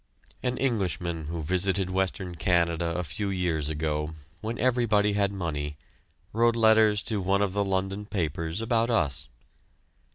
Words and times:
An 0.41 0.57
Englishman 0.57 1.25
who 1.25 1.43
visited 1.43 1.91
Western 1.91 2.33
Canada 2.33 2.95
a 2.95 3.03
few 3.03 3.29
years 3.29 3.69
ago, 3.69 4.15
when 4.41 4.57
everybody 4.57 5.13
had 5.13 5.31
money, 5.31 5.77
wrote 6.33 6.55
letters 6.55 7.03
to 7.03 7.21
one 7.21 7.43
of 7.43 7.53
the 7.53 7.63
London 7.63 8.07
papers 8.07 8.61
about 8.61 8.89
us. 8.89 9.27